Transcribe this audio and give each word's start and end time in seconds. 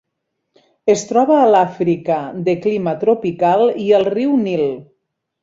Es 0.93 1.03
troba 1.09 1.35
a 1.41 1.51
l'Àfrica 1.55 2.17
de 2.47 2.57
clima 2.65 2.95
tropical 3.05 3.63
i 3.87 3.87
al 4.01 4.09
riu 4.17 4.35
Nil. 4.49 4.67